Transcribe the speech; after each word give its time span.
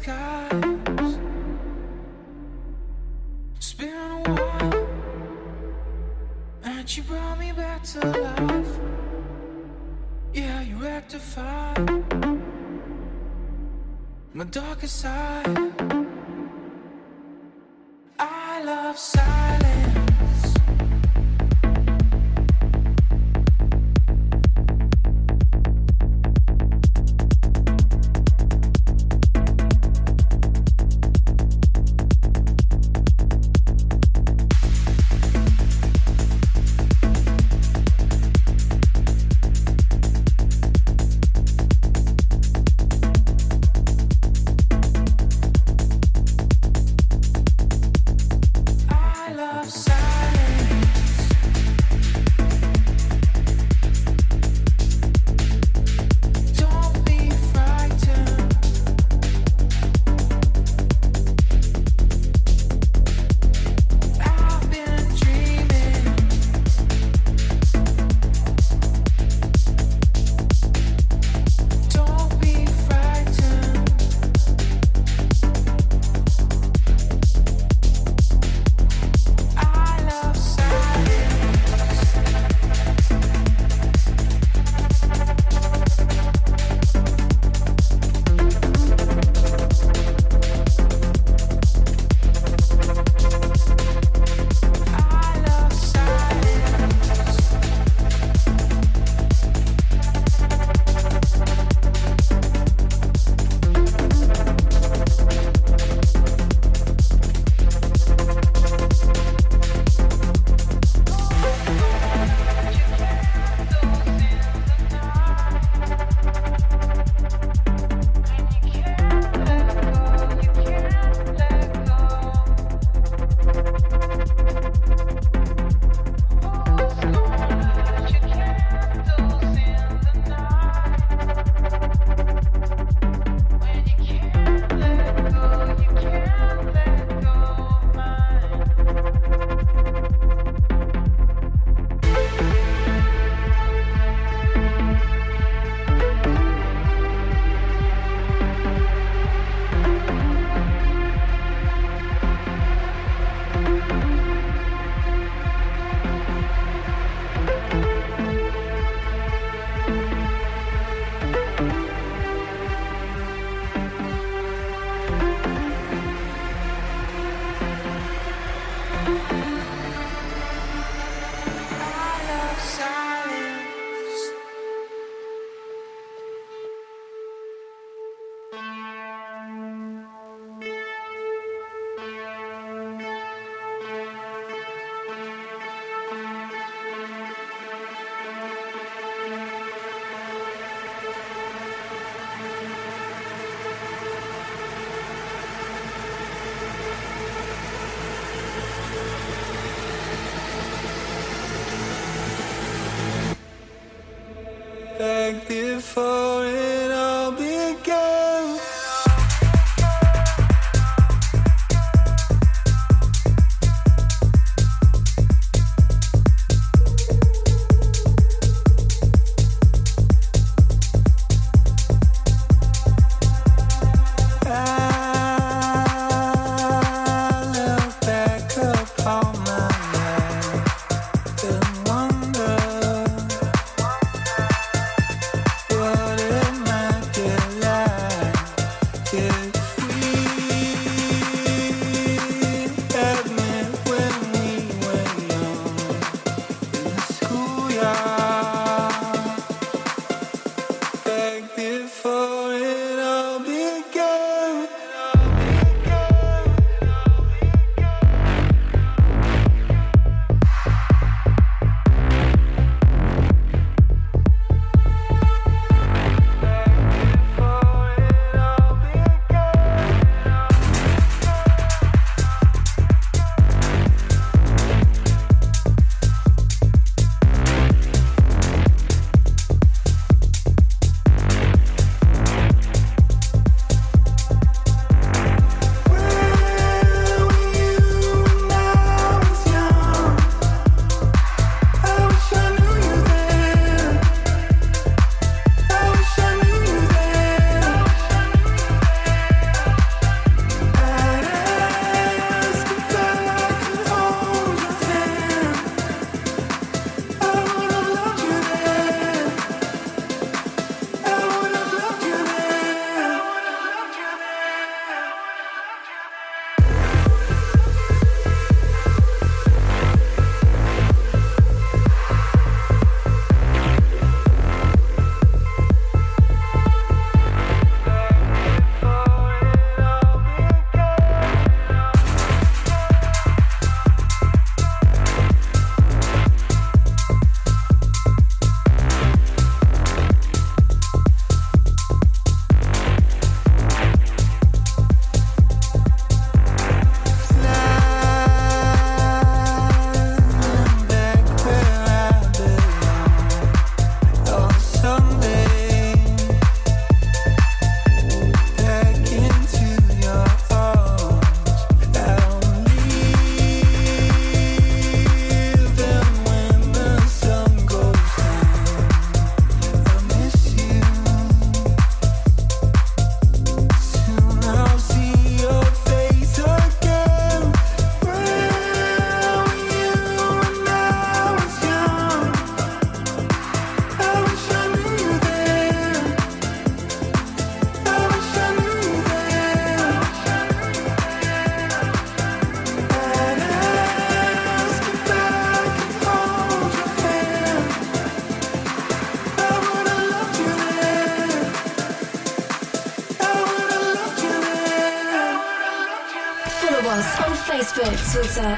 skies. 0.00 1.18
It's 3.56 3.72
been 3.72 4.10
a 4.18 4.20
while, 4.30 4.86
and 6.62 6.96
you 6.96 7.02
brought 7.02 7.38
me 7.38 7.50
back 7.52 7.82
to 7.92 8.00
life. 8.24 8.72
Yeah, 10.34 10.60
you 10.68 10.76
rectified 10.76 11.88
my 14.34 14.44
darkest 14.44 14.96
side. 15.00 15.47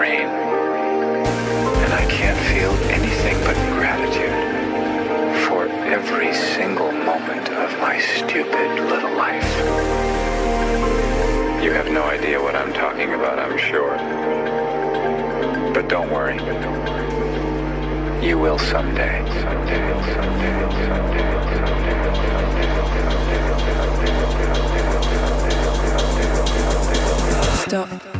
rain, 0.00 0.28
and 1.84 1.92
I 1.92 2.06
can't 2.08 2.40
feel 2.52 2.72
anything 2.88 3.36
but 3.44 3.56
gratitude 3.76 4.32
for 5.44 5.68
every 5.84 6.32
single 6.32 6.90
moment 6.90 7.50
of 7.50 7.78
my 7.80 8.00
stupid 8.00 8.80
little 8.88 9.14
life. 9.14 9.50
You 11.62 11.72
have 11.72 11.90
no 11.90 12.04
idea 12.04 12.40
what 12.40 12.56
I'm 12.56 12.72
talking 12.72 13.12
about, 13.12 13.38
I'm 13.38 13.58
sure. 13.58 13.98
But 15.74 15.88
don't 15.88 16.10
worry. 16.10 16.38
You 18.26 18.38
will 18.38 18.58
someday. 18.58 19.22
Someday, 19.42 19.84
someday, 20.14 20.56
someday, 20.86 21.20
someday, 21.20 21.36
someday, 21.56 21.90
someday. 23.60 24.10
Stop. 27.66 28.19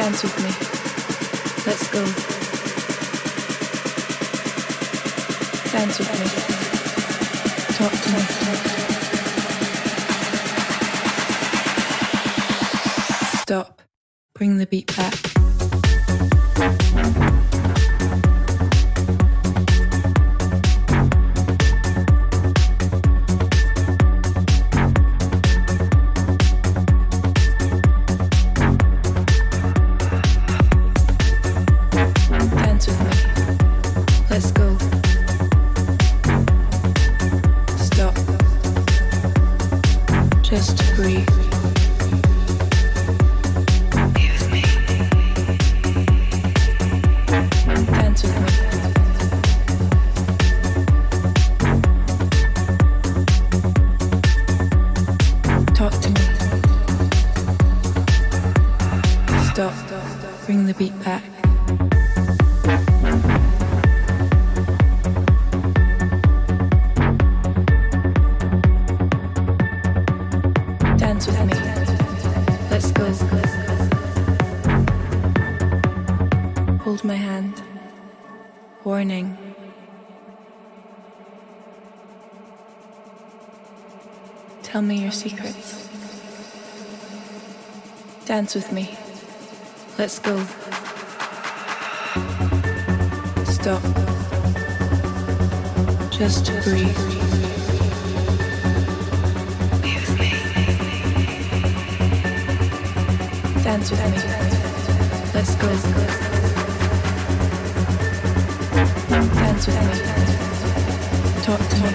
Dance 0.00 0.22
with 0.22 0.36
me. 0.38 0.50
Let's 1.66 1.86
go. 1.90 2.00
Dance 5.70 5.98
with 5.98 6.12
me. 6.18 6.26
Talk 7.76 7.92
to 7.92 8.08
me. 8.10 8.22
Stop. 13.42 13.82
Bring 14.32 14.56
the 14.56 14.66
beat 14.66 14.96
back. 14.96 15.19
Warning. 78.82 79.36
Tell 84.62 84.80
me 84.80 85.02
your 85.02 85.10
secrets. 85.10 85.86
Dance 88.24 88.54
with 88.54 88.72
me. 88.72 88.96
Let's 89.98 90.18
go. 90.18 90.42
Stop. 93.44 93.82
Just 96.10 96.46
breathe. 96.64 96.96
Be 99.82 99.94
with 99.94 100.18
me. 100.18 100.30
Dance 103.62 103.90
with 103.90 104.04
me. 104.10 104.18
Let's 105.34 105.54
go. 105.56 106.29
Dance 109.10 109.66
with 109.66 109.74
me. 109.74 109.82
Talk 111.42 111.58
to 111.58 111.76
me. 111.82 111.90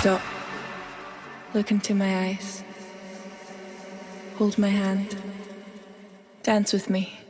Stop. 0.00 0.22
Look 1.52 1.70
into 1.70 1.94
my 1.94 2.24
eyes. 2.24 2.64
Hold 4.36 4.56
my 4.56 4.68
hand. 4.68 5.14
Dance 6.42 6.72
with 6.72 6.88
me. 6.88 7.21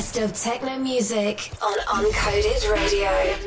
Best 0.00 0.16
of 0.16 0.32
techno 0.32 0.78
music 0.78 1.50
on 1.60 1.76
Uncoded 1.88 2.72
Radio. 2.72 3.39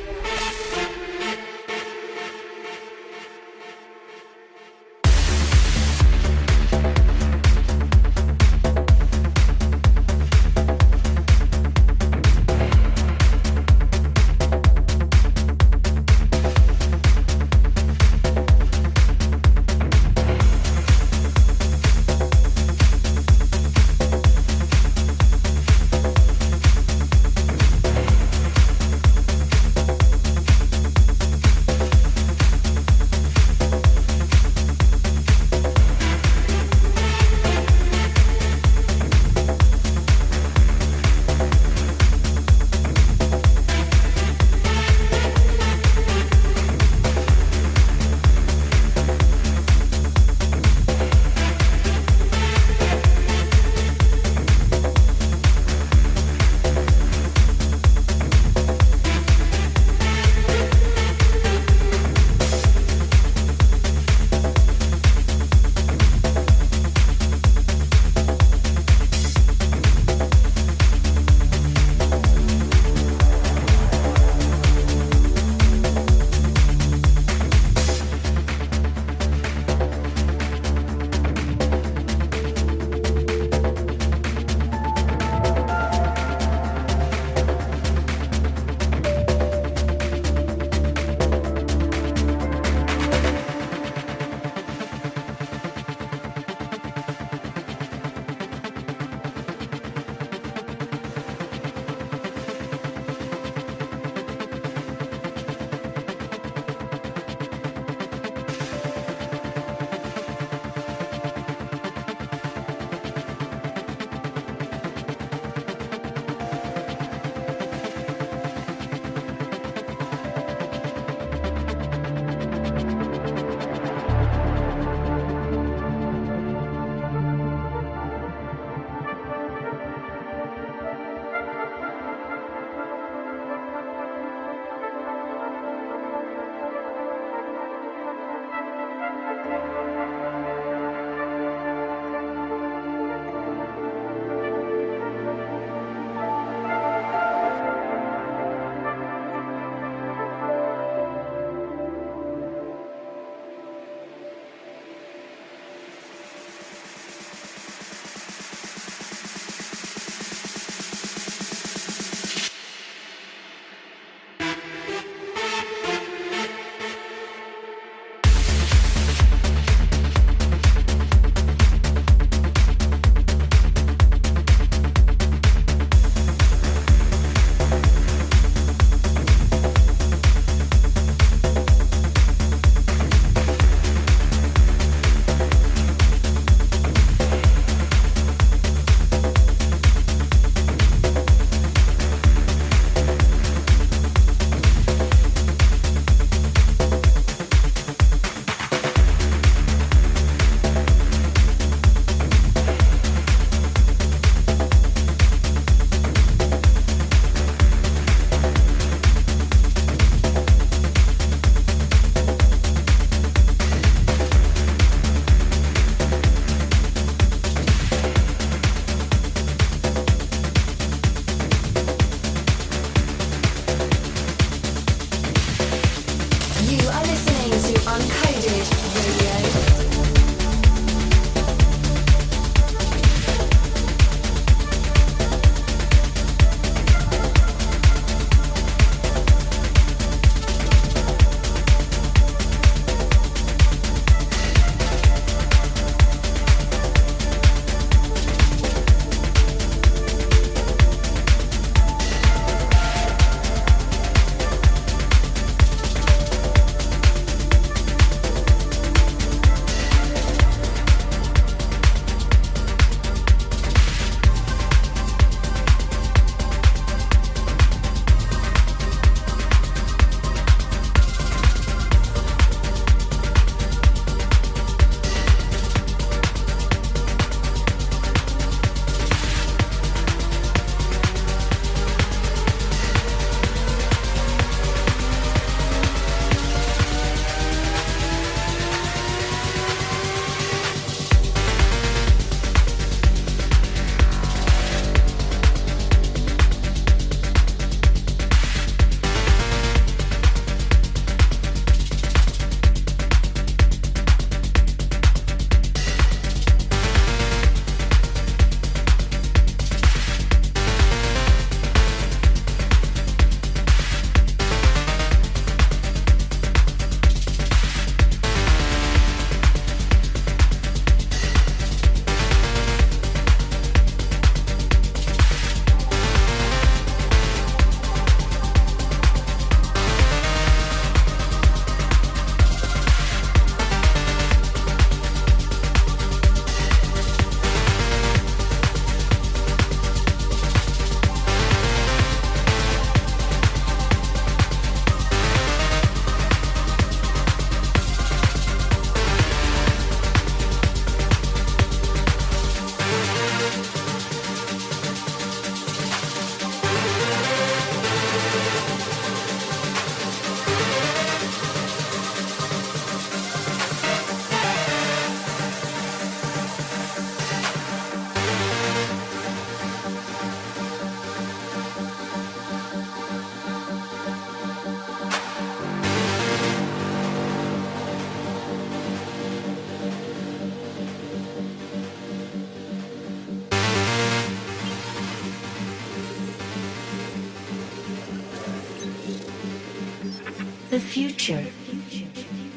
Future, 390.94 391.44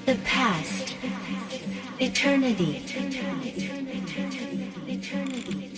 the 0.05 0.14
past, 0.16 0.94
eternity, 1.99 2.85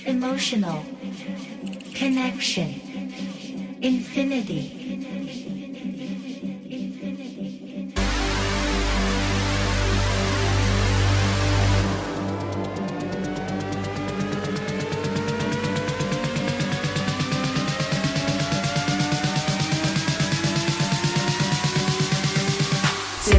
emotional, 0.04 0.82
connection, 1.94 2.68
infinity. 3.80 4.74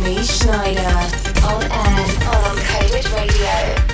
Denise 0.01 0.43
Schneider 0.43 0.79
on 1.45 1.61
air 1.61 2.05
on 2.31 2.55
Uncoded 2.55 3.13
Radio. 3.13 3.88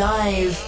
Live. 0.00 0.59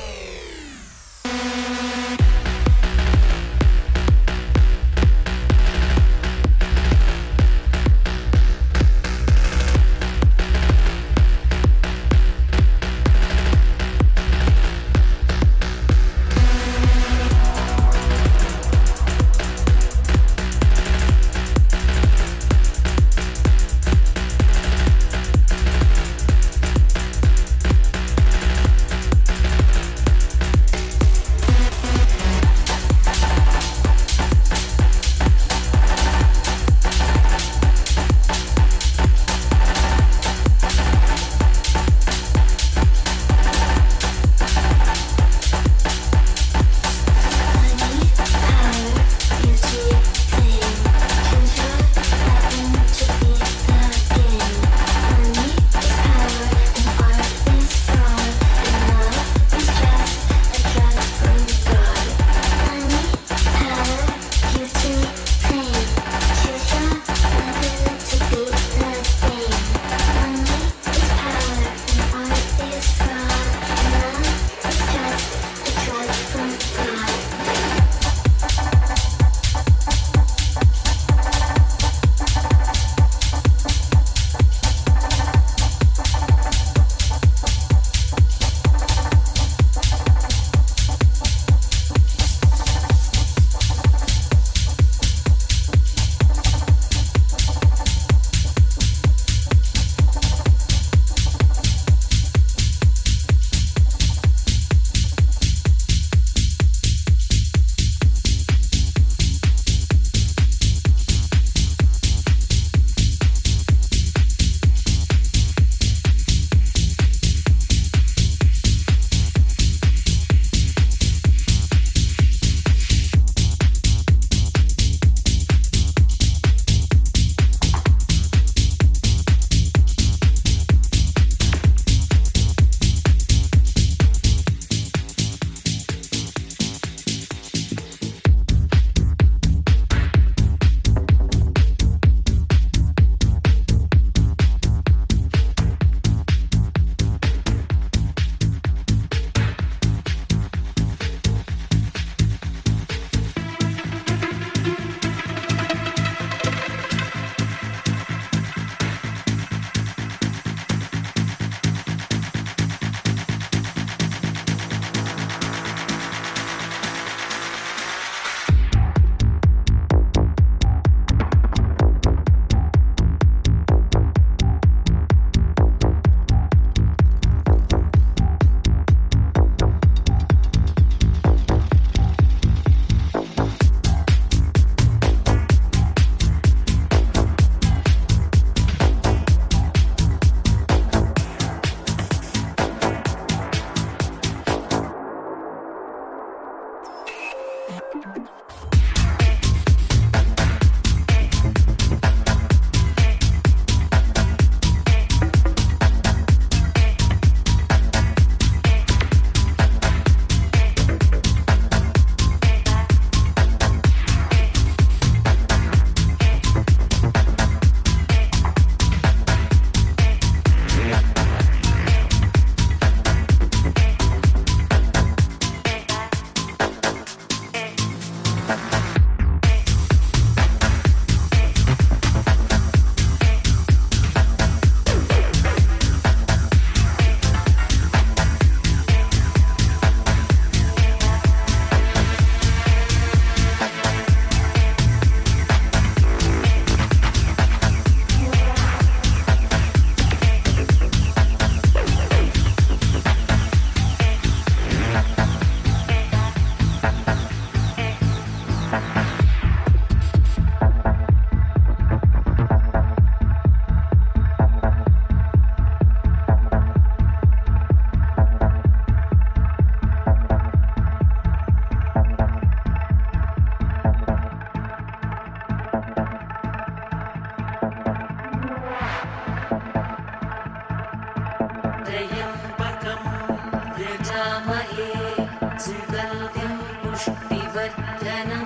Satana. 288.05 288.42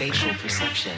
Spatial 0.00 0.32
perception? 0.36 0.96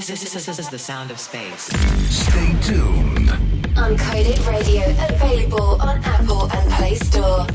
This, 0.00 0.32
this, 0.32 0.46
this 0.46 0.58
is 0.58 0.70
the 0.70 0.78
sound 0.78 1.10
of 1.10 1.20
space. 1.20 1.64
Stay 2.08 2.56
tuned. 2.62 3.28
Uncoded 3.76 4.46
Radio 4.48 4.82
available 5.06 5.78
on 5.82 6.02
Apple 6.02 6.50
and 6.54 6.72
Play 6.72 6.94
Store. 6.94 7.46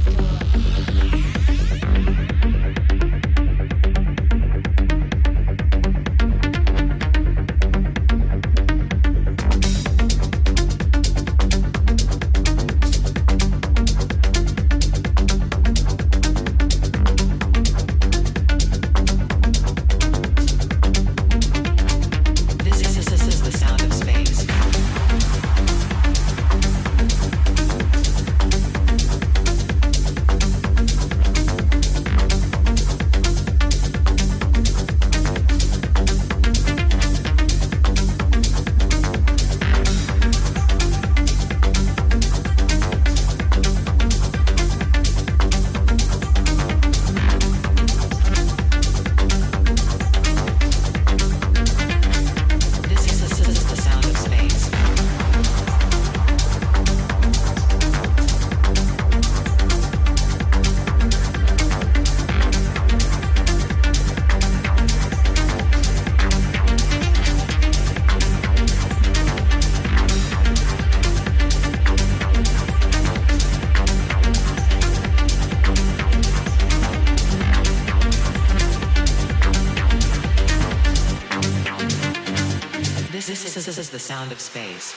Sound 84.00 84.32
of 84.32 84.40
space. 84.40 84.94